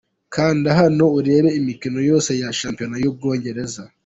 Kanda 0.35 0.69
hano 0.79 1.05
urebe 1.17 1.49
imikino 1.59 1.99
yose 2.09 2.29
ya 2.41 2.49
Shampiyona 2.59 2.95
y’u 3.03 3.13
Bwongereza: 3.15 3.83